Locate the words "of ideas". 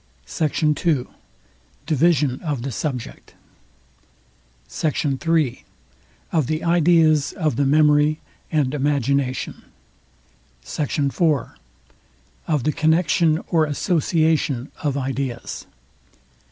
14.83-15.67